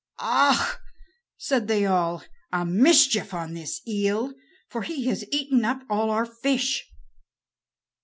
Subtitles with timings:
[0.17, 0.79] "Ah,"
[1.37, 4.33] said they all, "a mischief on this eel,
[4.67, 6.89] for he has eaten up all our fish."